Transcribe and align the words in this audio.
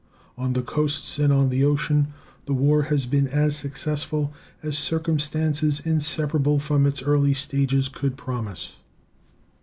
On 0.35 0.53
the 0.53 0.63
coasts 0.63 1.19
and 1.19 1.31
on 1.31 1.49
the 1.49 1.63
ocean 1.63 2.07
the 2.47 2.55
war 2.55 2.81
has 2.89 3.05
been 3.05 3.27
as 3.27 3.55
successful 3.55 4.33
as 4.63 4.75
circumstances 4.75 5.79
inseparable 5.85 6.57
from 6.57 6.87
its 6.87 7.03
early 7.03 7.35
stages 7.35 7.87
could 7.87 8.17
promise. 8.17 8.77